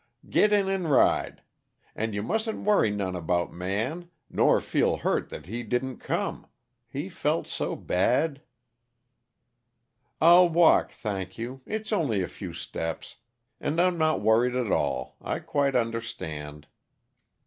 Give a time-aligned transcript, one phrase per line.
[0.27, 1.43] "Get in and ride.
[1.95, 6.47] And you mustn't worry none about Man, nor feel hurt that he didn't come.
[6.87, 8.41] He felt so bad"
[10.19, 13.17] "I'll walk, thank you; it's only a few steps.
[13.59, 15.17] And I'm not worried at all.
[15.21, 16.65] I quite understand."